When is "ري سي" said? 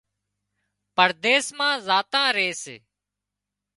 2.37-2.75